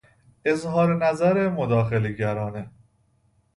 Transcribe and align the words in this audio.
اظهارنظر 0.45 1.49
مداخله 1.49 2.11
گرانه 2.13 2.69